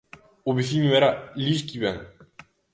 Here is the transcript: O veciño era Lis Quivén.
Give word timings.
O 0.49 0.51
veciño 0.57 0.91
era 0.99 1.09
Lis 1.43 1.61
Quivén. 1.67 1.97